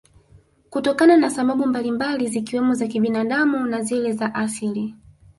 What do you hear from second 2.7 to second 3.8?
za kibinadamu